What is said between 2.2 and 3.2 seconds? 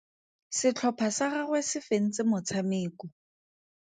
motshameko.